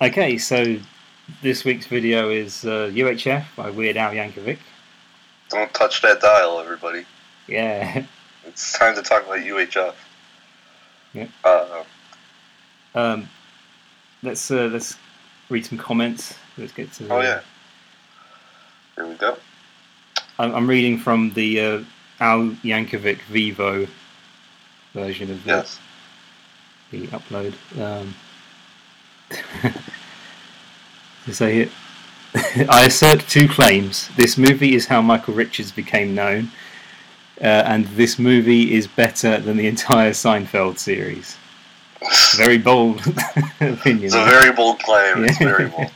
[0.00, 0.76] Okay, so
[1.42, 4.58] this week's video is uh, UHF by Weird Al Yankovic.
[5.48, 7.04] Don't touch that dial, everybody.
[7.46, 8.04] Yeah.
[8.48, 9.92] It's time to talk about UHF.
[11.12, 11.26] Yeah.
[11.42, 11.82] Uh,
[12.94, 13.28] Um,
[14.22, 14.96] let's uh, let's
[15.50, 16.32] read some comments.
[16.56, 17.08] Let's get to.
[17.08, 17.40] oh yeah.
[18.94, 19.36] Here we go.
[20.38, 21.80] I'm, I'm reading from the uh,
[22.20, 23.88] Al Yankovic Vevo
[24.94, 25.80] version of the, Yes.
[26.92, 27.52] the upload.
[27.82, 28.14] Um,
[31.24, 31.70] to say it.
[32.68, 34.08] I assert two claims.
[34.16, 36.50] This movie is how Michael Richards became known,
[37.40, 41.36] uh, and this movie is better than the entire Seinfeld series.
[42.36, 43.00] Very bold
[43.60, 44.04] opinion.
[44.04, 45.24] It's a very bold claim.
[45.24, 45.90] It's very bold.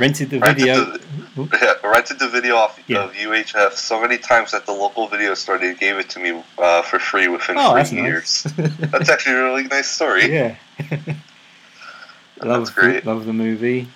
[0.00, 0.84] Rented the Rented video.
[0.84, 1.00] the-
[1.62, 3.04] Yeah, rented the video off Yeah.
[3.04, 6.42] of UHF so many times that the local video store they gave it to me
[6.58, 8.46] uh, for free within Oh, three that's years.
[8.58, 8.76] nice.
[8.90, 10.32] That's actually a really nice story.
[10.32, 10.56] yeah.
[12.42, 13.06] love, That's great.
[13.06, 13.88] love the movie.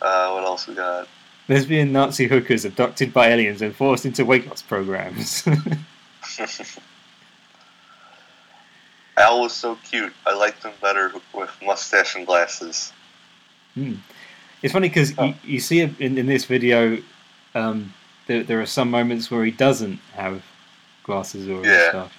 [0.00, 1.08] Uh, what else we got?
[1.48, 5.44] Lesbian Nazi hookers abducted by aliens and forced into weight loss programs.
[9.16, 10.12] Al was so cute.
[10.26, 12.92] I liked him better with mustache and glasses.
[13.74, 13.94] Hmm.
[14.62, 15.26] It's funny because Oh.
[15.26, 16.98] you, you see it in, in this video,
[17.54, 17.94] um,
[18.26, 20.42] there, there are some moments where he doesn't have
[21.04, 21.88] glasses or Yeah.
[21.90, 22.12] stuff.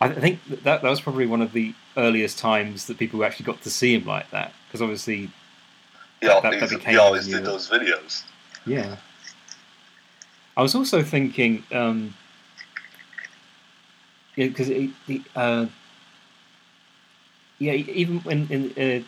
[0.00, 3.62] I think that, that was probably one of the earliest times that people actually got
[3.62, 4.52] to see him like that.
[4.68, 5.30] Because obviously,
[6.20, 8.22] yeah, That- that he always did those videos.
[8.66, 8.96] yeah.
[10.58, 12.14] I was also thinking, um,
[14.36, 14.70] yeah, because
[15.34, 15.66] uh,
[17.58, 19.04] yeah, even when in uh,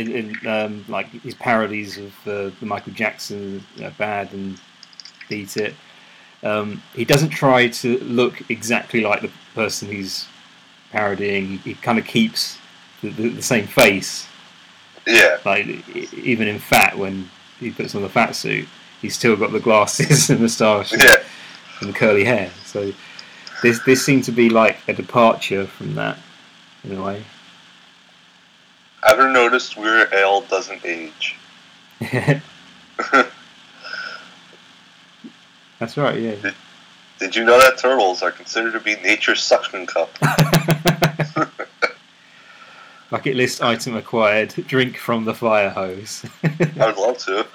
[0.00, 4.58] in, in um, like his parodies of uh, the Michael Jackson uh, "Bad" and
[5.28, 5.74] "Beat It,"
[6.42, 10.26] um, he doesn't try to look exactly like the person he's
[10.92, 11.46] parodying.
[11.46, 12.58] He, he kind of keeps
[13.02, 14.26] the, the, the same face,
[15.06, 15.38] Yeah.
[15.44, 15.66] like
[16.14, 17.28] even in Fat when
[17.60, 18.68] he puts on the fat suit,
[19.02, 21.16] he's still got the glasses and moustache and, Yeah.
[21.82, 22.50] and curly hair.
[22.64, 22.92] So
[23.62, 26.18] this this seemed to be like a departure from that
[26.84, 27.22] in a way.
[29.06, 31.36] Ever noticed Weird Al doesn't age?
[35.78, 36.50] That's right, yeah.
[37.18, 40.10] Did you know that turtles are considered to be nature's suction cup?
[43.10, 44.48] Bucket list item acquired.
[44.66, 46.24] Drink from the fire hose.
[46.42, 47.46] I would love to.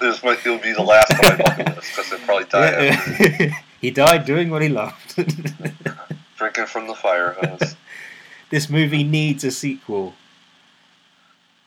[0.00, 3.50] This might be the last on my bucket list because I probably die Yeah.
[3.80, 5.16] He died doing what he loved.
[6.36, 7.76] drinking from the fire hose.
[8.50, 10.14] this movie needs a sequel.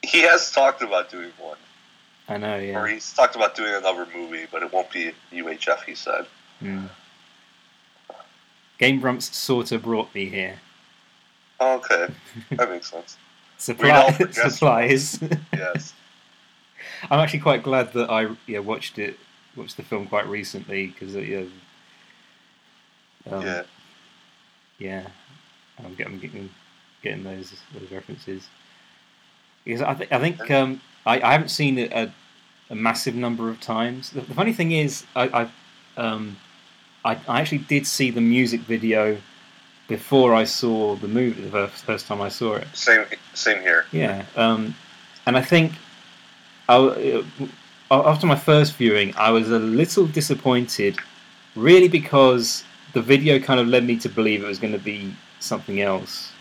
[0.01, 1.57] He has talked about doing one,
[2.27, 2.79] I know, yeah.
[2.79, 5.83] or he's talked about doing another movie, but it won't be UHF.
[5.83, 6.25] He said.
[6.63, 6.89] Mm.
[8.77, 10.59] Game Grumps sorta brought me here.
[11.59, 12.13] Oh, okay,
[12.51, 13.17] that makes sense.
[13.57, 15.19] Supply, supplies.
[15.51, 15.93] Yes.
[17.11, 19.19] I'm actually quite glad that I yeah watched it,
[19.57, 21.43] watched the film quite recently because yeah,
[23.29, 23.63] um, yeah.
[24.77, 25.07] yeah,
[25.83, 26.49] I'm getting getting
[27.01, 28.47] getting those those references.
[29.65, 32.11] Because I think I think um, I, I haven't seen it a,
[32.69, 34.11] a massive number of times.
[34.11, 35.49] The, the funny thing is, I
[35.97, 36.37] I, um,
[37.03, 39.17] I I actually did see the music video
[39.87, 42.67] before I saw the movie the first, first time I saw it.
[42.73, 43.05] Same.
[43.33, 43.85] Same here.
[43.91, 44.75] Yeah, um,
[45.25, 45.73] and I think
[46.69, 47.23] I,
[47.91, 50.97] uh, after my first viewing, I was a little disappointed,
[51.55, 52.63] really because
[52.93, 56.31] the video kind of led me to believe it was going to be something else,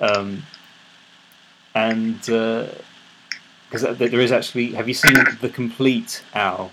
[0.00, 0.42] um,
[1.74, 6.70] and because there is actually, have you seen the Compleat Al?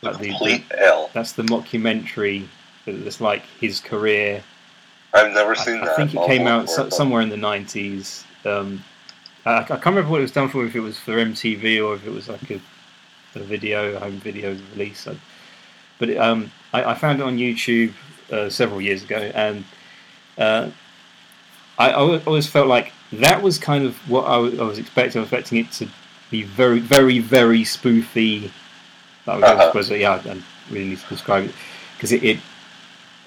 [0.00, 1.10] The Like the- Compleat Al.
[1.12, 2.46] That's the mockumentary
[2.86, 4.42] that's like his career
[5.14, 5.96] I've never I, seen I that.
[5.96, 8.24] think it came out so, somewhere in the nineties.
[8.44, 8.82] Um,
[9.44, 10.64] I, I can't remember what it was done for.
[10.64, 12.60] If it was for MTV or if it was like a,
[13.34, 15.06] a video, a home video release.
[15.06, 15.16] I,
[16.02, 17.92] but it, um, I, I found it on YouTube
[18.32, 19.64] uh, several years ago, and
[20.36, 20.68] uh,
[21.78, 21.92] I, I
[22.26, 25.20] always- felt like that was kind of what I was, expecting.
[25.20, 25.88] I was expecting it to
[26.28, 28.50] be very, very, very spoofy.
[29.26, 29.72] That was, Uh-huh.
[29.76, 30.42] was yeah, I I
[30.72, 31.54] really need to describe it
[31.96, 32.38] because it, it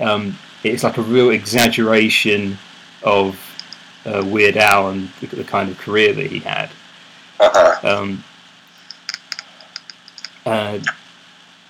[0.01, 2.57] um, it's like a real exaggeration
[3.03, 3.39] of
[4.05, 6.69] uh, Weird Al and the, the kind of career that he had.
[7.39, 7.87] Uh-huh.
[7.87, 8.23] Um,
[10.45, 10.79] uh,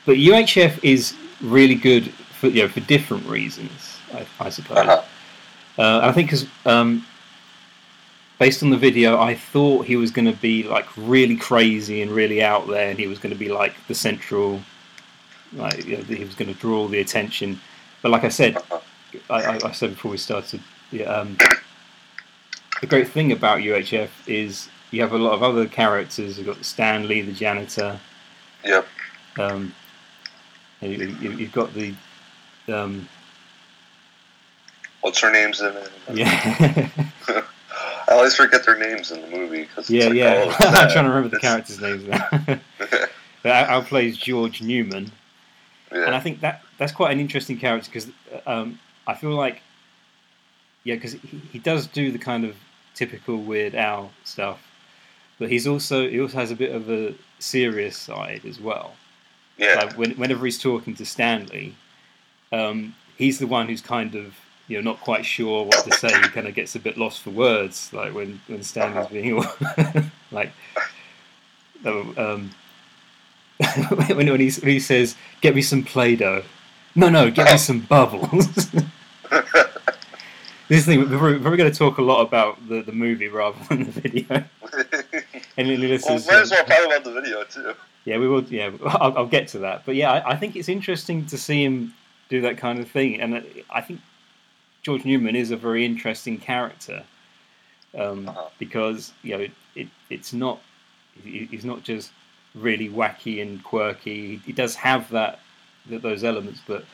[0.06, 4.78] but UHF is really good for you know for different reasons, I, I suppose.
[4.78, 5.02] Uh-huh.
[5.78, 7.06] Uh, I think because um,
[8.40, 12.12] based on the video, I thought he was going to be like really crazy and
[12.12, 14.62] really out there, and he was going to be like the central,
[15.54, 17.60] like you know, he was going to draw the attention.
[18.02, 18.80] but like I said, Uh-huh.
[19.30, 20.62] I, I, I said before we started,
[20.92, 21.38] yeah, um,
[22.82, 26.38] the great thing about UHF is you have a lot of other characters.
[26.38, 28.00] You've got Stanley, the janitor.
[28.64, 28.88] Yep.
[29.40, 29.74] Um,
[30.86, 31.94] you, you, you've got the
[32.68, 33.08] um,
[35.02, 35.92] What's her name's in it?
[36.14, 36.90] yeah
[38.08, 40.44] I always forget their names in the movie because yeah like, yeah.
[40.46, 42.60] Oh, I'm trying to remember the characters' names now.
[43.46, 45.12] Al plays George Newman.
[45.92, 46.06] yeah.
[46.06, 48.10] and I think that that's quite an interesting character because
[48.46, 49.62] um, I feel like
[50.84, 52.56] yeah, because he, he does do the kind of
[52.94, 54.60] typical Weird Al stuff,
[55.40, 58.96] but he's also he also has a bit of a serious side as well.
[59.58, 59.76] Yeah.
[59.76, 61.76] Like when, whenever he's talking to Stanley,
[62.52, 64.36] um, he's the one who's kind of
[64.68, 66.10] you know not quite sure what to say.
[66.10, 69.94] He kind of gets a bit lost for words, like when when Stanley's Uh-huh.
[69.94, 70.52] being like.
[71.86, 72.52] Um,
[73.90, 76.44] when, when, he, when he says, "Get me some Play-Doh,"
[76.96, 78.48] no, no, get me some bubbles.
[80.68, 83.86] this thing, we're, we're going to talk a lot about the, the movie rather than
[83.86, 84.44] the video.
[85.58, 87.74] And well, might as um, well talk about the video too.
[88.06, 88.44] Yeah, we will.
[88.44, 89.84] Yeah, I'll, I'll get to that.
[89.86, 91.94] But yeah, I, I think it's interesting to see him
[92.30, 94.00] do that kind of thing, and I think
[94.84, 97.04] George Newman is a very interesting character
[97.98, 98.50] um, Uh-huh.
[98.60, 100.60] because you know it, it, it's not
[101.24, 102.12] he's not just
[102.56, 104.38] really wacky and quirky.
[104.46, 105.40] He does have that,
[105.90, 106.86] those elements, but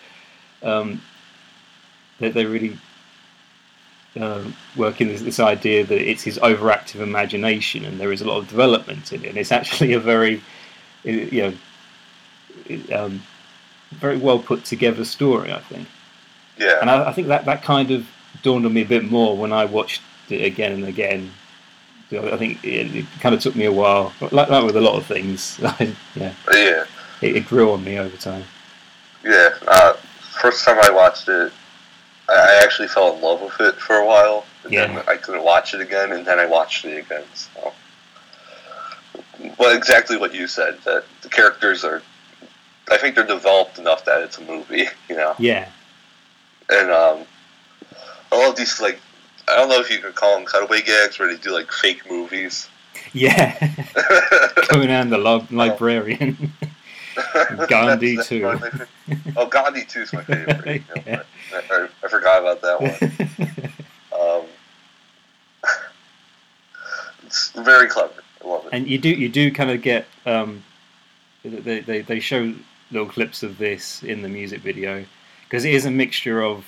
[0.63, 1.01] um,
[2.19, 2.77] they, they really
[4.19, 8.25] um, work in this, this idea that it's his overactive imagination, and there is a
[8.25, 9.29] lot of development in it.
[9.29, 10.41] And it's actually a very,
[11.03, 11.53] you know,
[12.67, 13.21] it, um,
[13.91, 15.51] very well put together story.
[15.51, 15.87] I think,
[16.57, 16.79] Yeah.
[16.81, 18.07] and I, I think that that kind of
[18.43, 21.31] dawned on me a bit more when I watched it again and again.
[22.13, 24.95] I think it, it kind of took me a while, like, like with a lot
[24.95, 25.57] of things.
[26.15, 26.83] yeah, yeah.
[27.21, 28.43] it, it grew on me over time.
[29.23, 29.49] Yeah.
[29.65, 29.93] Uh,
[30.41, 31.53] first time I watched it,
[32.27, 34.45] I I actually fell in love with it for a while.
[34.63, 34.87] And Yeah.
[34.87, 37.23] then I couldn't watch it again, and then I watched it again.
[37.33, 37.71] So.
[39.57, 40.77] Well, exactly what you said.
[40.85, 42.01] That the characters are,
[42.91, 44.85] I think they're developed enough that it's a movie.
[45.09, 45.35] You know.
[45.39, 45.67] Yeah,
[46.69, 47.25] And um,
[48.31, 48.99] I love these like
[49.47, 52.09] I don't know if you could call them cutaway gags where they do like fake
[52.09, 52.69] movies.
[53.13, 53.57] yeah.
[54.69, 56.53] Conan the li- librarian.
[57.67, 58.41] Gandhi That's- that's too.
[58.41, 58.87] probably my fa-
[59.35, 60.65] oh, Gandhi II is my favorite.
[60.65, 61.23] you know, Yeah.
[61.53, 64.21] I, I, I forgot about that one.
[64.21, 64.45] Um,
[67.25, 68.20] it's very clever.
[68.43, 68.69] It.
[68.71, 70.63] and you do you do kind of get um,
[71.43, 72.53] they, they they show
[72.91, 75.05] little clips of this in the music video
[75.43, 76.65] because it is a mixture of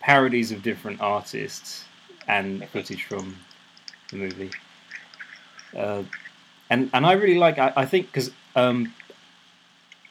[0.00, 1.84] parodies of different artists
[2.28, 3.36] and footage from
[4.10, 4.50] the movie.
[5.76, 6.02] Uh,
[6.70, 8.92] and and I really like I, I think because um,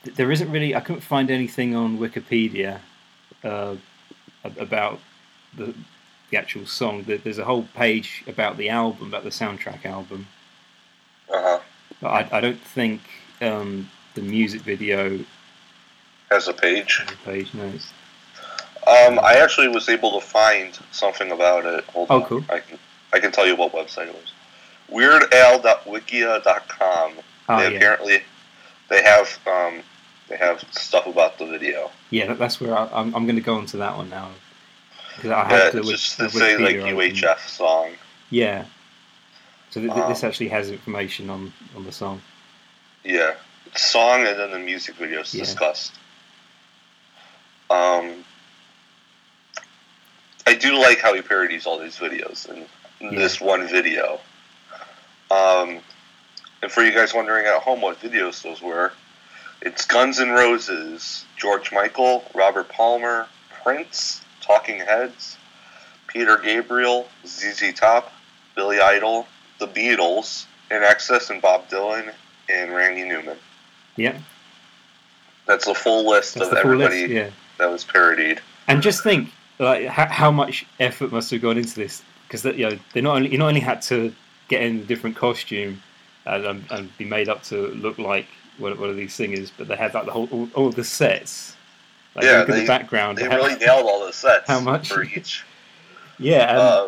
[0.04, 2.80] th- there isn't really I couldn't find anything on Wikipedia
[3.44, 3.76] uh,
[4.44, 5.00] about
[5.56, 5.74] the
[6.30, 7.04] the actual song.
[7.04, 10.28] There's a whole page about the album, about the soundtrack album.
[11.32, 11.60] Uh-huh.
[12.02, 13.02] But I, I don't think
[13.42, 15.20] um, the music video
[16.30, 16.98] Has a page.
[17.00, 17.92] has a page notes.
[18.88, 21.84] Um, I actually was able to find something about it.
[21.86, 22.26] Hold Oh, on.
[22.26, 22.44] cool.
[22.50, 22.80] I can
[23.14, 24.34] I can tell you what website it was.
[24.92, 27.14] WeirdAl.wikia.com.
[27.50, 28.22] Oh they yeah, apparently
[28.90, 29.82] they have um,
[30.30, 31.92] they have stuff about the video.
[32.10, 32.28] yeah.
[32.28, 33.14] that- That's where I, I'm.
[33.16, 34.30] I'm going to go on to that one now.
[35.24, 36.78] I Yeah, have the, it's Wik- just to say like.
[36.78, 37.92] UHF song.
[38.30, 38.66] Yeah.
[39.72, 42.22] So th- th- this Um, actually has information on on the song.
[43.04, 43.34] Yeah,
[43.74, 45.42] The song and then the music videos Yeah.
[45.44, 45.94] discussed.
[47.70, 48.26] Um,
[50.46, 52.68] I do like how he parodies all these videos in
[53.00, 53.18] Yeah.
[53.20, 54.20] this one video.
[55.32, 55.82] Um,
[56.62, 58.92] and for you guys wondering at home what videos those were,
[59.62, 63.28] it's Guns N' Roses, George Michael, Robert Palmer,
[63.64, 65.38] Prince, Talking Heads,
[66.08, 68.12] Peter Gabriel, ZZ Top,
[68.56, 69.28] Billy Idol,
[69.62, 72.12] The Beatles, INXS, and Bob Dylan,
[72.50, 73.38] and Randy Newman.
[73.96, 74.18] Yeah,
[75.46, 77.12] That's the full list that's of everybody list.
[77.12, 77.30] Yeah.
[77.60, 78.40] that was parodied.
[78.68, 82.02] And just think, like, how, how much effort must have gone into this?
[82.28, 84.12] Because you know, they not only you not only had to
[84.48, 85.80] get in a different costume
[86.26, 88.26] and, um, and be made up to look like
[88.58, 91.56] one, one of these singers, but they had like the whole all, all the sets.
[92.16, 93.18] Like, Yeah, look at they- the background.
[93.20, 94.90] They how- really nailed all the sets How much?
[94.90, 95.44] for each.
[96.18, 96.88] yeah, and, Uh,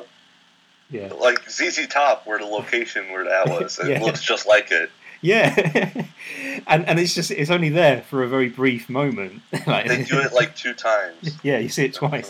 [0.89, 4.01] yeah, like ZZ Top, where the location where that was, it Yeah.
[4.01, 4.89] looks just like it.
[5.21, 5.53] yeah,
[6.67, 9.41] and and it's just it's only there for a very brief moment.
[9.67, 11.37] like, They do it like two times.
[11.43, 12.29] yeah, you see it twice.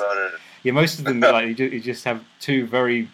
[0.64, 3.10] Yeah, most of them like you, ju- you just have two very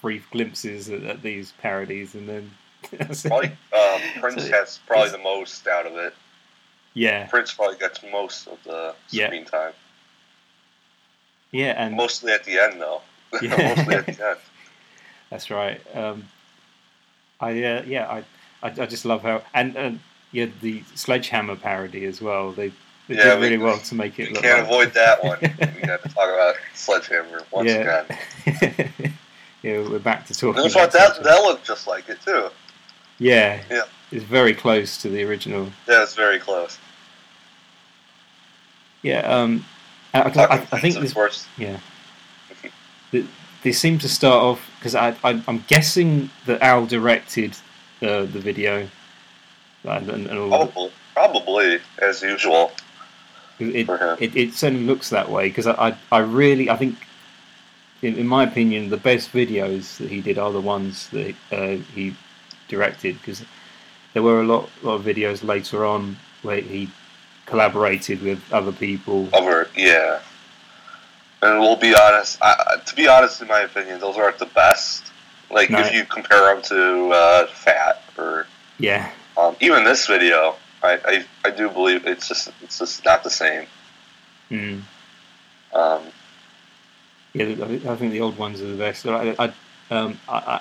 [0.00, 2.50] brief glimpses at, at these parodies, and then.
[3.24, 6.14] Probably um, Prince has probably the most out of it.
[6.94, 9.26] yeah, Prince probably gets most of the Yeah.
[9.26, 9.72] screen time.
[11.50, 13.02] Yeah, and Mostly at the end, though.
[13.42, 13.74] Yeah.
[13.76, 14.38] Mostly at the end.
[15.30, 15.80] That's right.
[15.94, 16.24] Um,
[17.40, 18.18] I uh, yeah, I,
[18.62, 20.00] I I just love how and and
[20.32, 22.52] yeah, the sledgehammer parody as well.
[22.52, 22.68] They
[23.08, 24.42] they Yeah, did we- really well to make it We look.
[24.42, 25.38] can't like- avoid that one.
[25.80, 28.04] We got to talk about Sledgehammer once Yeah.
[28.46, 29.12] again.
[29.62, 30.62] yeah, we're back to talking.
[30.62, 32.48] That's about what that that looked just like it too.
[33.18, 33.82] Yeah, Yeah.
[34.12, 35.66] it's very close to the original.
[35.88, 36.78] Yeah, it's very close.
[39.02, 39.64] Yeah, um,
[40.14, 41.46] I, I, I, think this of.
[41.58, 41.78] Yeah.
[43.10, 43.26] The-
[43.62, 47.56] they seem to start off because I, I, I'm guessing that Al directed
[48.00, 48.88] uh, the video.
[49.84, 52.72] And, and, and all Probably, probably as usual
[53.58, 56.96] it, it, it certainly looks that way because I, I, I really I think
[58.02, 61.76] in, in my opinion the best videos that he did are the ones that uh,
[61.94, 62.14] he
[62.68, 63.44] directed because
[64.12, 66.90] there were a lot, lot of videos later on where he
[67.46, 70.20] collaborated with other people Over, yeah.
[71.46, 72.38] And we'll be honest.
[72.42, 75.04] I, I- to be honest, in my opinion, those aren't the best.
[75.50, 75.78] Like No.
[75.78, 78.46] if you compare them to uh, Fat or
[78.78, 83.22] yeah um, even this video, I, I I do believe it's just it's just not
[83.22, 83.66] the same.
[84.50, 84.82] mm.
[85.72, 86.02] Um,
[87.32, 87.44] Yeah,
[87.92, 89.06] I think- the old ones are the best.
[89.06, 89.52] I, I,
[89.94, 90.60] um, I,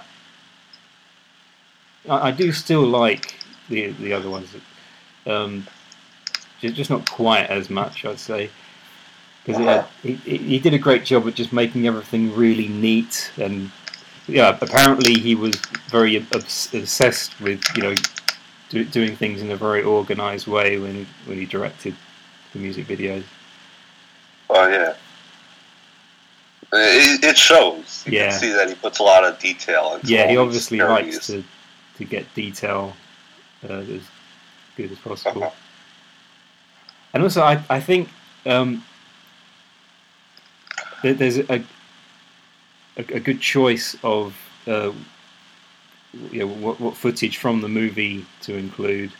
[2.10, 3.36] I, I do still like
[3.70, 4.50] the the other ones,
[5.26, 5.66] um,
[6.62, 8.50] just not quite as much, I'd say.
[9.46, 13.70] Because he, he he did a great job at just making everything really neat, and
[14.28, 15.56] yeah, apparently he was
[15.90, 17.96] very obs- obsessed with you know
[18.70, 21.96] do, doing things in a very organised way when he, when he directed
[22.54, 23.24] the music videos.
[24.50, 24.96] oh yeah.
[26.74, 28.04] It, it shows.
[28.08, 28.32] You Yeah.
[28.32, 31.44] can see that he puts a lot of detail into Yeah, he obviously likes to
[31.98, 32.94] to get detail
[33.64, 34.02] uh, as
[34.76, 35.44] good as possible.
[35.44, 35.52] Uh-huh.
[37.14, 38.10] And also, I I think
[38.46, 38.84] um,
[41.04, 41.64] there's a, a
[42.98, 44.36] a good choice of
[44.68, 44.92] uh,
[46.32, 49.12] you know what, what footage from the movie to include.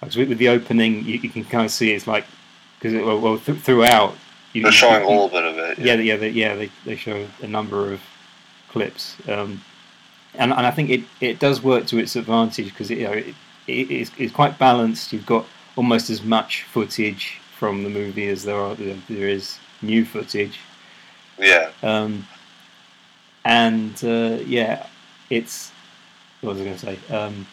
[0.00, 2.24] Because with, with the opening, you, you can kind of see it's like
[2.78, 4.14] because well, well th- throughout
[4.52, 5.78] you, They're you- showing a you- little bit of it.
[5.78, 6.54] yeah, yeah, they, yeah.
[6.56, 8.00] They, they show a number of
[8.68, 9.62] clips, um,
[10.34, 13.12] and and I think it, it does work to its advantage because it, you know
[13.12, 13.34] it,
[13.68, 15.12] it, it's, it's quite balanced.
[15.12, 15.46] You've got
[15.76, 20.58] almost as much footage from the movie as there are there is new footage,
[21.38, 21.70] Yeah.
[21.82, 22.26] um,
[23.44, 24.86] and uh, yeah,
[25.30, 25.72] it's
[26.40, 27.14] what was I going to say?
[27.14, 27.46] Um,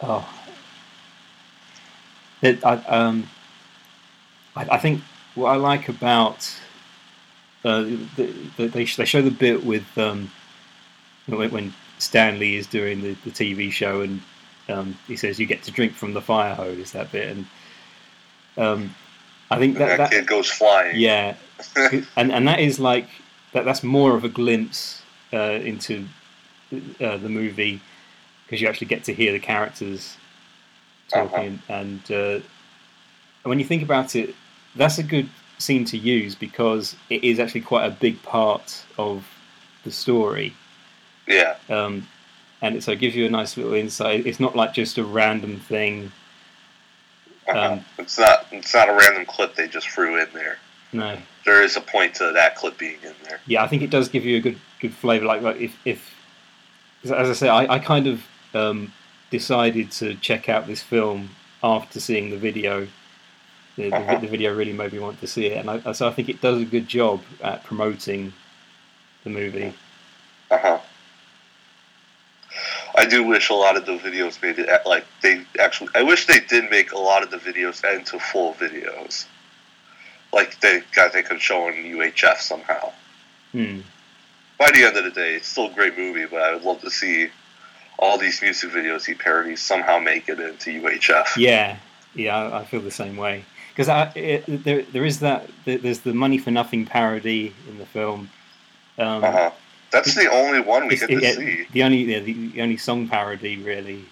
[0.00, 0.28] oh,
[2.42, 3.28] it, I, um,
[4.56, 5.02] I, I think
[5.34, 6.54] what I like about
[7.64, 10.30] uh, the, the, they they show the bit with um,
[11.26, 14.20] when, when Stanley is doing the, the TV show and
[14.68, 17.46] um, he says you get to drink from the fire hose that bit and
[18.56, 18.94] um,
[19.52, 20.98] I think that, that, kid goes flying.
[20.98, 21.36] yeah,
[22.16, 23.08] and and that is like
[23.52, 23.64] that.
[23.64, 26.06] That's more of a glimpse uh, into
[26.72, 27.80] uh, the movie
[28.44, 30.16] because you actually get to hear the characters
[31.08, 32.40] talking, and uh,
[33.42, 34.34] when you think about it,
[34.76, 35.28] that's a good
[35.58, 39.26] scene to use because it is actually quite a big part of
[39.84, 40.54] the story.
[41.26, 41.56] yeah.
[41.68, 42.08] Um,
[42.60, 44.26] and it, so it gives you a nice little insight.
[44.26, 46.12] It's not like just a random thing.
[47.48, 48.46] Um, it's not.
[48.52, 50.58] It's not a random clip they just threw in there.
[50.94, 53.40] No, There is a point to that clip being in there.
[53.46, 55.24] yeah, I think it does give you a good good flavour.
[55.24, 56.10] Like, like if, if
[57.04, 58.22] as I say, I, I kind of
[58.54, 58.92] um,
[59.30, 61.30] decided to check out this film
[61.62, 62.88] after seeing the video.
[63.76, 64.18] The, the, Uh-huh.
[64.18, 66.42] the video really made me want to see it, and I, so I think it
[66.42, 68.34] does a good job at promoting
[69.24, 69.72] the movie.
[70.50, 70.78] Uh huh.
[72.94, 75.90] I do wish a lot of the videos made it like they actually.
[75.94, 79.26] I wish they did make a lot of the videos into full videos.
[80.32, 82.92] Like they got they could show on UHF somehow.
[83.52, 83.80] Hmm.
[84.58, 86.80] By the end of the day, it's still a great movie, but I would love
[86.82, 87.28] to see
[87.98, 91.36] all these music videos he parodies somehow make it into UHF.
[91.36, 91.78] Yeah,
[92.14, 93.44] yeah, I, feel the same way
[93.74, 98.30] because there there is that there's the Money for Nothing parody in the film.
[98.98, 99.50] Um, Uh huh.
[99.92, 101.66] That's the only one we get to it- see.
[101.72, 104.04] the only yeah, the, the only song parody really.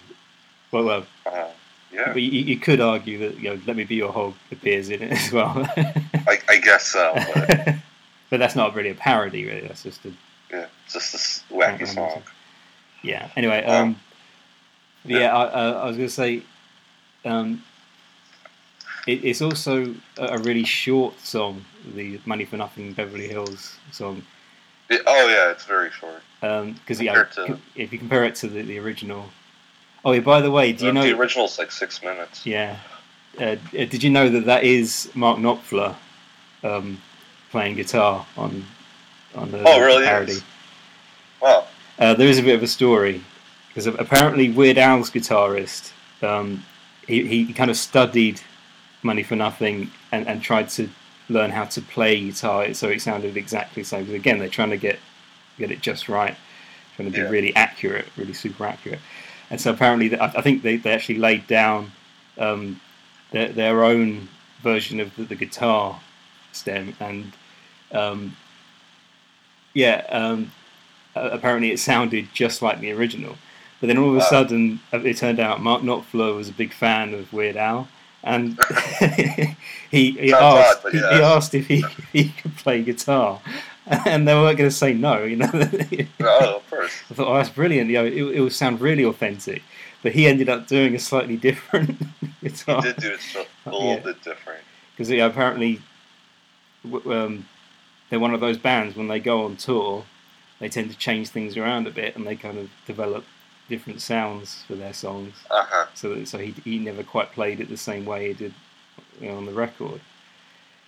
[0.71, 1.49] Well, well, Uh,
[1.91, 4.89] yeah, but you, you could argue that you know, "Let Me Be Your Hog" appears
[4.89, 5.67] in it as well.
[6.27, 7.13] I, I guess so.
[7.35, 7.75] But
[8.29, 9.67] but that's not really a parody, really.
[9.67, 10.13] That's just a
[10.49, 12.21] yeah, just this wacky song.
[13.03, 13.29] yeah.
[13.35, 13.75] Anyway, Oh.
[13.81, 13.99] um,
[15.03, 16.43] but yeah, I, I, I was going to say,
[17.25, 17.63] um,
[19.07, 24.23] it, it's also a a really short song, the "Money for Nothing" Beverly Hills song,
[25.05, 26.21] Oh yeah, it's very short.
[26.41, 29.29] because yeah, to- if you compare it to the, the original.
[30.03, 30.21] Oh, yeah.
[30.21, 31.03] By the way, do you know?
[31.03, 32.45] the original's like six minutes?
[32.45, 32.77] Yeah.
[33.39, 35.95] Uh, uh, did you know that that is Mark Knopfler
[36.63, 36.99] um,
[37.51, 38.65] playing guitar on
[39.35, 40.33] on the, Oh, really parody.
[40.33, 40.43] is?
[41.41, 41.67] Wow.
[41.99, 43.21] Uh, there is a bit of a story
[43.67, 45.91] because apparently Weird Al's guitarist,
[46.23, 46.65] um,
[47.07, 48.41] he, he kind of studied
[49.03, 50.89] Money for Nothing and, and tried to
[51.31, 54.05] learn how to play guitar so it sounded exactly the same.
[54.05, 54.99] 'Cause again, they're trying to get
[55.57, 56.35] get it just right,
[56.95, 57.29] trying to be Yeah.
[57.29, 58.99] really accurate, really super accurate.
[59.49, 61.91] And so apparently, I think they, they actually laid down
[62.37, 62.79] um,
[63.31, 64.29] their, their own
[64.63, 65.99] version of the, the guitar
[66.53, 67.33] stem and
[67.91, 68.35] um,
[69.73, 70.51] yeah, um,
[71.15, 73.37] apparently it sounded just like the original.
[73.79, 76.71] But then all of a sudden, uh, it turned out Mark Knopfler was a big
[76.73, 77.87] fan of Weird Al,
[78.23, 78.57] and
[79.91, 81.15] he, he asked he, yeah.
[81.17, 83.41] he asked if he, if he could play guitar,
[84.05, 85.23] and they weren't going to say no.
[85.23, 86.91] You know, I Oh, of course.
[87.09, 87.89] I thought, oh, that's brilliant.
[87.89, 89.63] You know, it, it would sound really authentic.
[90.03, 91.99] But he ended up doing a slightly different
[92.41, 93.19] He guitar did do it
[93.65, 93.99] a little Yeah.
[93.99, 94.61] bit different.
[94.93, 95.79] because yeah, apparently
[97.05, 97.47] um,
[98.09, 100.05] they're one of those bands when they go on tour,
[100.59, 103.25] they tend to change things around a bit and they kind of develop
[103.69, 105.33] different sounds for their songs.
[105.49, 105.85] Uh huh.
[105.93, 108.53] So that, so he he never quite played it the same way he did
[109.19, 110.01] you know, on the record.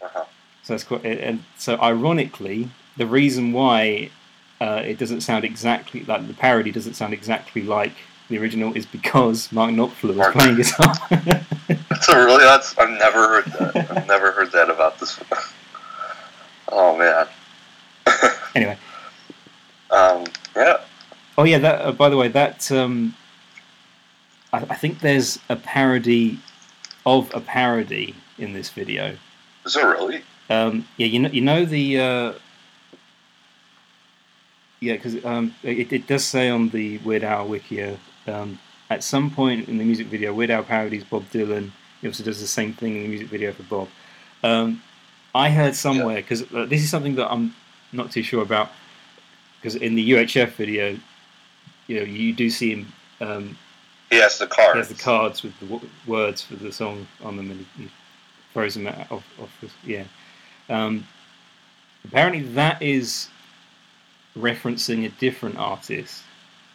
[0.02, 0.26] Uh huh.
[0.64, 4.10] So that's quite, and so ironically, the reason why
[4.62, 7.94] uh, it doesn't sound exactly like the parody doesn't sound exactly like
[8.30, 10.96] the original is because Mark Knopfler was playing guitar.
[11.90, 12.44] That's a really.
[12.44, 12.78] That's.
[12.78, 13.92] I've never heard that.
[13.92, 15.20] I've never heard that about this.
[16.70, 17.28] oh man.
[18.56, 18.78] anyway.
[19.92, 20.26] Um.
[20.56, 20.80] Yeah.
[21.38, 21.58] Oh yeah.
[21.60, 23.16] That uh, by the way, that um,
[24.52, 26.40] I, I think there's a parody
[27.06, 29.16] of a parody in this video.
[29.66, 30.22] Is it really?
[30.50, 32.34] Um, yeah, you know, you know the uh,
[34.80, 37.98] yeah, because um, it, it does say on the Weird Al Wikia
[38.28, 38.60] um,
[38.90, 41.72] at some point in the music video, Weird Al parodies Bob Dylan.
[42.02, 43.88] He also does the same thing in the music video for Bob.
[44.44, 44.82] Um,
[45.34, 47.56] I heard somewhere because uh, this is something that I'm
[47.94, 48.70] not too sure about
[49.60, 50.98] because in the UHF video,
[51.88, 52.94] you know, you do see him.
[53.22, 53.58] Um,
[54.10, 54.76] He has the card.
[54.76, 57.90] he has the cards with the w- words for the song on them, and he
[58.54, 60.04] throws them out of, of the, yeah.
[60.70, 61.06] Um,
[62.06, 63.28] apparently, that is
[64.38, 66.24] referencing a different artist.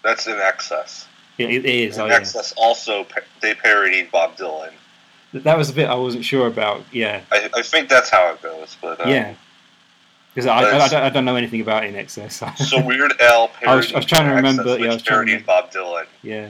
[0.05, 1.07] That's INXS.
[1.38, 1.97] Yeah, it is.
[1.97, 2.14] In Oh, yeah.
[2.16, 3.07] excess also
[3.40, 4.73] they parodied Bob Dylan.
[5.33, 6.83] That was a bit I wasn't sure about.
[6.92, 8.77] Yeah, I, I think that's how it goes.
[8.81, 9.35] But um, yeah.
[10.38, 12.57] Because I, I, I, don't, I don't know anything about INXS.
[12.68, 15.27] So Weird Al I was- I was trying to remember- Excess, yeah, I was trying
[15.27, 16.48] to parodied Bob Dylan, yeah,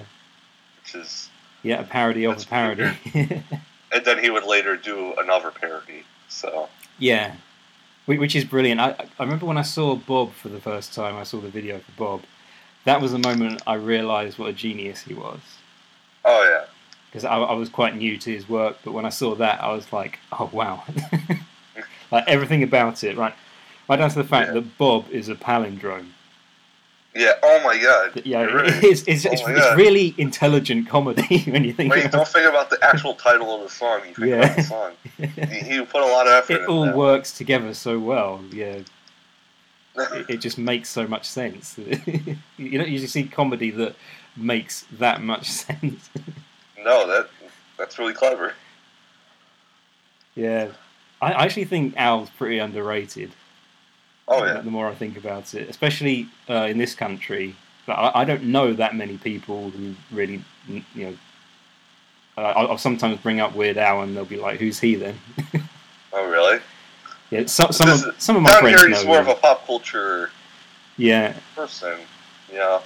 [0.82, 1.30] which is,
[1.62, 2.90] yeah, a parody of a parody.
[3.14, 6.02] and then he would later do another parody.
[6.28, 7.36] So Yeah,
[8.04, 8.78] which is brilliant.
[8.78, 11.16] I, I remember when I saw Bob for the first time.
[11.16, 12.22] I saw the video for Bob.
[12.84, 15.40] That was the moment I realised what a genius he was.
[16.26, 16.66] oh yeah,
[17.06, 19.72] Because I, I was quite new to his work, but when I saw that, I
[19.72, 20.84] was like, "Oh wow!"
[22.10, 23.32] like everything about it, right?
[23.88, 24.54] Right down to the fact Yeah.
[24.54, 26.08] that Bob is a palindrome.
[27.14, 27.32] yeah.
[27.42, 28.22] Oh my God.
[28.24, 28.46] Yeah,
[28.82, 32.46] it's, it's, Oh it's, it's really intelligent comedy when you think Wait, about don't think
[32.48, 34.00] about the actual title of the song.
[34.06, 34.36] You think Yeah.
[34.44, 34.92] about the song.
[35.64, 36.62] He, put a lot of effort.
[36.62, 36.96] it all that.
[36.96, 38.42] works together so well.
[38.52, 38.80] Yeah,
[39.96, 41.76] it, it just makes so much sense.
[41.78, 43.96] you don't usually see comedy that
[44.36, 46.10] makes that much sense.
[46.84, 47.28] no, that
[47.78, 48.52] that's really clever.
[50.34, 50.68] yeah,
[51.20, 53.32] I, I actually think Al's pretty underrated.
[54.28, 54.60] Oh yeah.
[54.60, 57.56] The more I think about it, especially uh, in this country,
[57.88, 61.14] I, I don't know that many people who really, you know.
[62.36, 65.18] Uh, I'll, I'll sometimes bring up Weird Al, and they'll be like, "Who's he then?"
[66.12, 66.60] Oh really?
[67.30, 68.96] yeah, some some This of some of my Down friends here, know.
[68.96, 70.30] he's more of a pop culture
[70.96, 71.98] Yeah, person.
[72.52, 72.80] Yeah.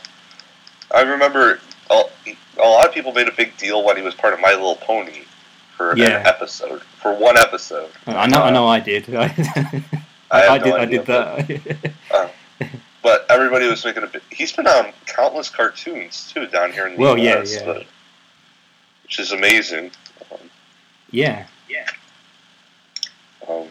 [0.92, 2.02] I remember a,
[2.58, 4.76] a lot of people made a big deal when he was part of My Little
[4.76, 5.20] Pony
[5.76, 6.18] for Yeah.
[6.20, 7.90] an episode, for one episode.
[8.06, 8.42] I know.
[8.42, 8.66] I know.
[8.66, 9.06] I did.
[10.32, 10.74] I, I no did.
[10.74, 12.32] I did that.
[13.02, 14.22] But everybody was making a big.
[14.30, 17.56] He's been on countless cartoons too down here in the Well, U.S.
[17.56, 17.64] yeah.
[17.64, 17.86] but-
[19.02, 19.90] which is amazing.
[20.30, 20.38] Um,
[21.10, 21.46] yeah,
[23.48, 23.66] um,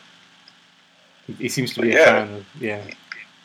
[1.39, 2.05] he, seems to be a Yeah.
[2.05, 2.45] fan of.
[2.59, 2.81] Yeah,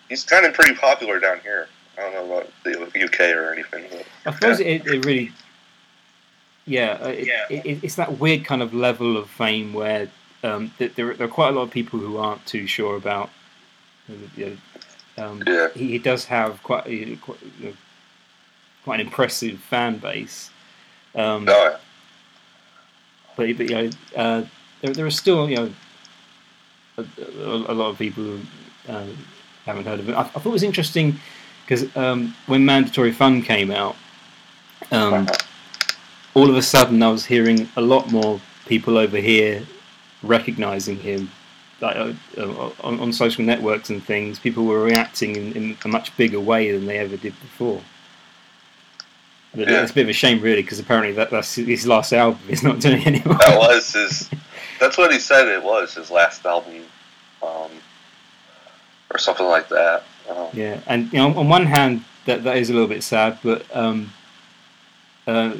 [0.08, 1.68] he's kind of pretty popular down here.
[1.96, 3.84] I don't know about the UK or anything.
[3.90, 5.32] But I suppose it, it really.
[6.66, 7.46] Yeah, uh, it, Yeah.
[7.48, 10.10] It, it's that weird kind of level of fame where
[10.42, 13.30] um, th- there, there are quite a lot of people who aren't too sure about.
[14.36, 14.58] You
[15.16, 15.68] know, um, Yeah.
[15.74, 17.72] he, he does have quite a, quite, you know,
[18.84, 20.50] quite an impressive fan base.
[21.14, 21.76] Um, no,
[23.36, 24.42] but, but you know, uh,
[24.82, 25.70] there, there are still you know
[26.98, 28.40] a, a, a lot of people who
[28.88, 29.06] uh,
[29.64, 30.12] haven't heard of it.
[30.14, 31.18] I, I thought it was interesting
[31.64, 33.96] because um, when Mandatory Fun came out,
[34.92, 35.26] um,
[36.34, 39.62] all of a sudden I was hearing a lot more people over here
[40.22, 41.30] recognizing him
[41.80, 45.88] like, uh, uh, on, on social networks and things, people were reacting in, in a
[45.88, 47.82] much bigger way than they ever did before.
[49.54, 49.82] But Yeah.
[49.82, 52.40] It's a bit of a shame, really, because apparently that, that's his last album.
[52.48, 53.38] He's not doing it anymore.
[53.38, 54.30] That was his.
[54.80, 56.82] That's what he said it was his last album,
[57.42, 57.70] um,
[59.10, 60.04] or something like that.
[60.28, 63.38] Um, Yeah, and you know, on one hand, that that is a little bit sad,
[63.42, 64.12] but um,
[65.26, 65.54] uh,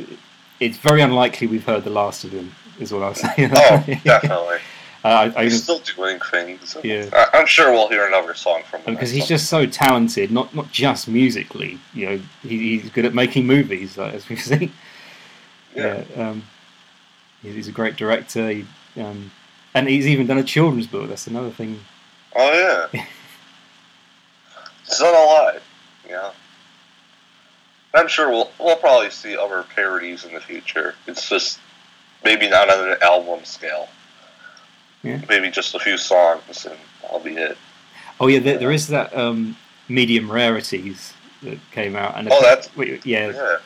[0.61, 2.53] it's very unlikely we've heard the last of him.
[2.79, 3.51] Is what I was saying.
[3.55, 4.59] Oh, definitely.
[5.05, 6.77] Uh, I, I, He's still doing things.
[6.83, 7.09] Yeah.
[7.12, 8.95] I, I'm sure we'll hear another song from him.
[8.95, 11.79] because he's just so talented, not not just musically.
[11.95, 14.73] You know, he, he's good at making movies, like, as we've seen.
[15.75, 16.03] Yeah.
[16.17, 16.43] Yeah, um,
[17.43, 19.31] he's, he's a great director, he, um,
[19.75, 21.09] and he's even done a children's book.
[21.09, 21.79] That's another thing.
[22.35, 23.03] Oh yeah.
[24.87, 25.62] He's done a lot.
[26.09, 26.31] Yeah.
[27.95, 30.95] I'm sure we'll we'll probably see other parodies in the future.
[31.07, 31.59] It's just
[32.25, 33.89] maybe not on an album scale.
[35.03, 35.21] Yeah.
[35.29, 36.77] Maybe just a few songs and
[37.11, 37.57] I'll be it.
[38.19, 39.57] Oh yeah, there, there is that um,
[39.89, 42.69] medium rarities that came out, and Oh, that's-
[43.05, 43.57] yeah, Yeah.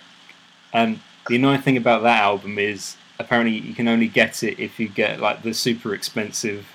[0.73, 4.79] And the annoying thing about that album is apparently you can only get it if
[4.81, 6.67] you get like the super expensive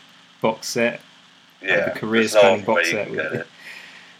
[0.41, 1.01] box set.
[1.61, 1.89] Yeah.
[1.93, 3.47] the career There's no spanning box set with get it.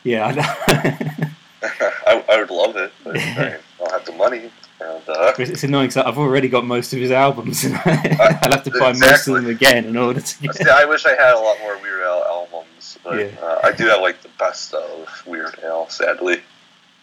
[0.03, 1.29] Yeah, I know.
[2.07, 4.51] I, I would love it, but I don't have the money.
[4.79, 8.63] And, uh, it's annoying because I've already got most of his albums, and I'll have
[8.63, 10.55] to buy most of them again in order to get.
[10.55, 13.29] see, I wish I had a lot more Weird Al albums, but Yeah.
[13.41, 15.87] uh, I do have like the best of Weird Al.
[15.89, 16.41] Sadly,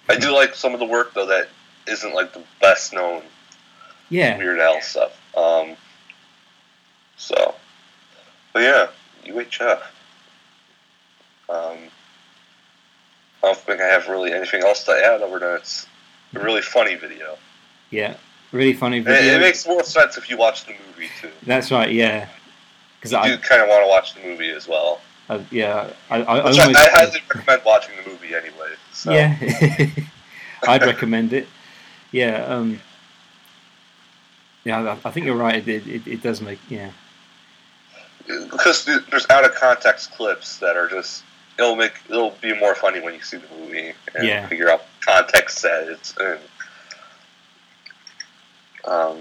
[0.08, 1.48] I do like some of the work though that
[1.86, 3.22] isn't like the best known
[4.10, 5.18] Yeah, Weird Al stuff.
[5.34, 5.76] Um,
[7.16, 7.54] so,
[8.52, 8.88] but yeah,
[9.24, 9.80] UHF.
[11.48, 11.78] Um,
[13.42, 15.86] I don't think I have really anything else to add other than it's
[16.34, 17.38] a really funny video.
[17.92, 18.16] Yeah,
[18.50, 19.36] really funny It, video.
[19.36, 21.30] it makes more sense if you watch the movie too.
[21.46, 21.92] That's right.
[21.92, 22.28] Yeah,
[22.98, 25.00] because I, do kind of want to watch the movie as well.
[25.28, 28.74] I, yeah, I, I, I I, highly recommend watching the movie anyway.
[28.92, 29.12] So.
[29.12, 29.36] yeah,
[30.66, 31.46] I'd recommend it.
[32.10, 32.80] Yeah, um,
[34.64, 35.66] yeah, I, I think you're right.
[35.66, 36.90] It, it, it does make yeah,
[38.26, 41.24] because there's out of context clips that are just
[41.58, 44.48] it'll make it'll be more funny when you see the movie and Yeah.
[44.48, 46.38] figure out context it's in.
[48.84, 49.18] Um,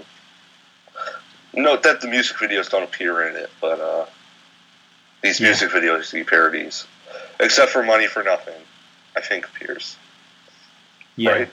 [1.54, 4.06] note that the music videos don't appear in it, but uh,
[5.22, 5.48] these Yeah.
[5.48, 6.86] music videos see parodies,
[7.40, 8.60] except for "Money for Nothing,"
[9.16, 9.96] I think appears.
[11.16, 11.30] yeah.
[11.30, 11.48] Right.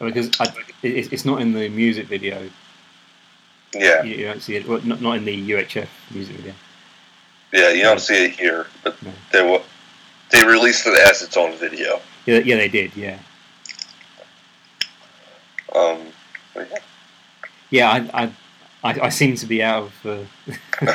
[0.00, 0.46] Because I,
[0.82, 2.48] it, it's not in the music video.
[3.74, 4.66] Yeah, You, you don't see it.
[4.66, 6.54] Well, not, not in the UHF music video.
[7.52, 9.12] yeah, you don't see it here, but No.
[9.32, 9.60] they
[10.30, 12.00] they released it as its own video.
[12.26, 12.96] Yeah, yeah, they did.
[12.96, 13.18] Yeah,
[15.74, 16.06] Um,
[16.56, 16.64] yeah.
[17.70, 17.90] yeah.
[17.90, 18.32] I, I,
[18.82, 20.28] I, I seem to be out of.
[20.86, 20.94] Uh,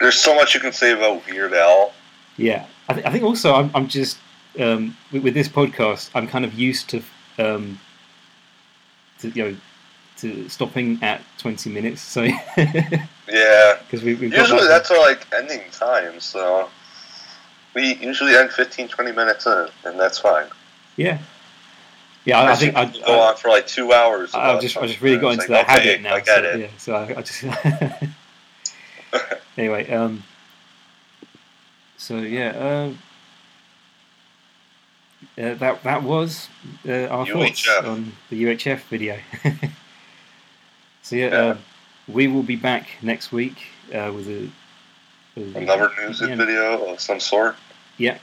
[0.00, 1.92] there's so much you can say about Weird Al.
[2.36, 4.18] Yeah, I, th- I think also I'm, I'm just
[4.60, 6.10] um, with, with this podcast.
[6.14, 7.02] I'm kind of used to,
[7.38, 7.80] um,
[9.20, 9.56] to you know,
[10.18, 12.00] to stopping at 20 minutes.
[12.00, 12.22] So
[12.56, 14.30] Yeah, because we, usually
[14.62, 16.20] that- that's our like ending time.
[16.20, 16.68] So
[17.74, 20.46] we usually end 15, 20 minutes in, and that's fine.
[20.96, 21.18] yeah,
[22.28, 22.40] yeah.
[22.40, 24.34] I, I think I, go on for like two hours.
[24.34, 26.14] I, just I just really got into like, that okay, habit now.
[26.14, 26.60] I get so, it.
[26.60, 28.12] Yeah, so I, I just
[29.56, 29.90] anyway.
[29.90, 30.24] Um,
[31.96, 32.50] so yeah.
[32.50, 32.98] Um,
[35.36, 36.48] uh, that that was
[36.86, 39.18] uh, our thoughts on the UHF video.
[41.02, 41.36] so yeah, Yeah.
[41.36, 41.56] Uh,
[42.08, 44.50] we will be back next week uh, with a,
[45.34, 47.56] with Another music yeah, video of some sort.
[47.98, 48.18] Yeah,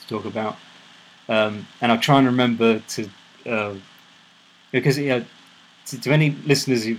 [0.00, 0.56] to talk about,
[1.28, 3.10] um, and I'll try and remember to
[3.46, 3.74] uh,
[4.72, 5.22] because yeah,
[5.86, 6.96] to, to any listeners, who,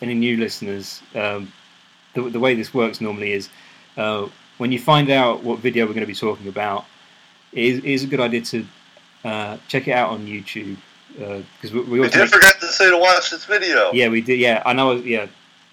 [0.00, 1.52] any new listeners, um,
[2.14, 3.48] the, the way this works normally is
[3.96, 6.84] uh, when you find out what video we're going to be talking about,
[7.52, 8.66] it is, it is a good idea to
[9.24, 10.76] uh, check it out on YouTube
[11.12, 13.90] because we, we We always did make- forget to say to watch this video.
[13.92, 15.26] yeah we did yeah I know yeah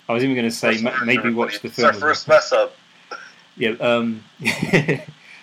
[0.08, 1.34] I was even going to say ma- maybe everybody.
[1.36, 2.38] watch the It's film our first well.
[2.38, 2.76] mess up.
[3.58, 4.24] yeah um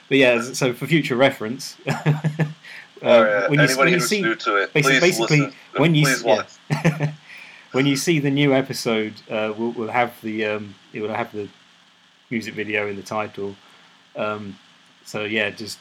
[0.09, 1.77] but yeah so for future reference
[3.03, 5.01] uh, Oh, when you, when you see to it, basically,
[5.41, 5.53] listen.
[5.77, 7.13] when you yeah.
[7.73, 11.33] when you see the new episode, uh, we'll, we'll have the um, it will have
[11.33, 11.49] the
[12.31, 13.57] music video in the title.
[14.17, 14.59] Um,
[15.05, 15.79] so yeah, just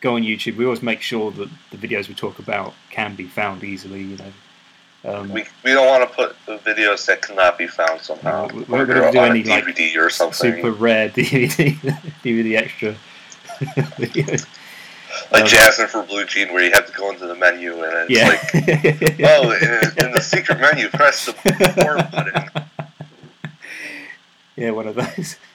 [0.00, 0.56] go on YouTube.
[0.56, 4.02] We always make sure that the videos we talk about can be found easily.
[4.02, 4.32] You know,
[5.20, 8.46] um, We, we don't want to put the videos that cannot be found somehow.
[8.48, 10.34] No, we- we're Or gonna do on any, a like, DVD or something.
[10.54, 11.78] super rare DVD
[12.24, 12.94] DVD extra
[14.00, 14.46] videos.
[15.32, 18.10] Like um, Jazzin' for Blue Jean, where you have to go into the menu and
[18.10, 18.28] it's Yeah.
[18.28, 22.68] like, oh, in, in the secret menu, press the four button.
[24.56, 25.36] yeah, one of those.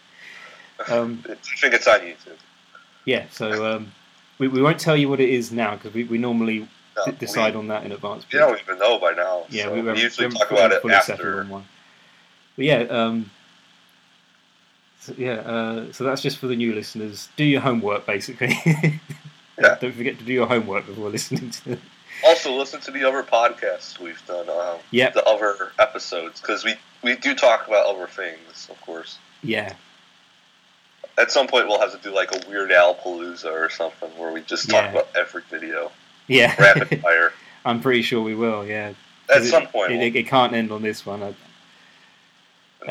[0.89, 2.37] Um, I think it's on YouTube.
[3.03, 3.91] yeah, so um,
[4.37, 7.11] we, we won't tell you what it is now because we, we normally No, d-
[7.19, 8.25] decide we, on that in advance.
[8.31, 9.45] you don't even know by now.
[9.49, 11.39] yeah, so we, we, usually talk about it after.
[11.41, 11.65] on one.
[12.55, 13.31] But yeah, um,
[15.01, 15.33] so, yeah.
[15.33, 17.27] Uh, so that's just for the new listeners.
[17.35, 18.55] Do your homework, basically.
[19.59, 19.75] Yeah.
[19.81, 21.79] Don't forget to do your homework before listening to it.
[22.25, 24.49] Also, listen to the other podcasts we've done.
[24.49, 25.13] Um, Yep.
[25.13, 29.17] The other episodes because we we do talk about other things, of course.
[29.43, 29.73] Yeah,
[31.17, 34.31] At some point, we'll have to do like a Weird Al Palooza or something where
[34.31, 34.91] we just talk Yeah.
[34.91, 35.91] about every video,
[36.27, 36.55] yeah.
[36.59, 37.33] rapid fire.
[37.65, 38.65] I'm pretty sure we will.
[38.65, 38.93] Yeah.
[39.33, 41.21] At some it, point, it, we'll- it can't end on this one.
[41.21, 41.33] I, uh,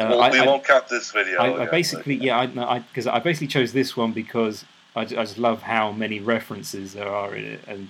[0.09, 1.41] we'll- I- we I- won't count this video.
[1.41, 4.65] I, I basically, yeah, I because I, 'cause I basically chose this one because
[4.97, 7.89] I, ju- I just love how many references there are in it, and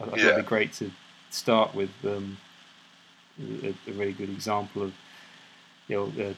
[0.00, 0.24] I, thought Yeah.
[0.26, 0.90] it'd be great to
[1.30, 2.36] start with um,
[3.62, 4.92] a, a really good example of
[5.88, 6.34] you know uh,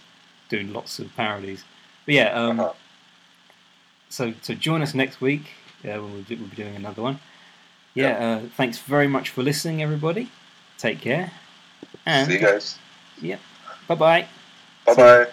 [0.48, 1.64] doing lots of parodies.
[2.06, 2.72] But yeah, um, Uh-huh.
[4.08, 5.42] so so join us next week
[5.84, 7.18] uh, when we'll, do, we'll be doing another one.
[7.94, 8.12] Yeah,
[8.44, 10.30] uh, thanks very much for listening, everybody.
[10.78, 11.32] Take care,
[12.04, 12.78] and See you guys.
[13.22, 13.40] Yep.
[13.88, 14.26] bye bye.
[14.86, 15.26] Bye bye.